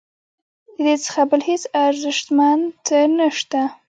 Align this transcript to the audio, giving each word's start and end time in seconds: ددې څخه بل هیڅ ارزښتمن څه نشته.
ددې 0.75 0.93
څخه 1.05 1.21
بل 1.29 1.41
هیڅ 1.49 1.63
ارزښتمن 1.85 2.59
څه 2.85 2.97
نشته. 3.17 3.61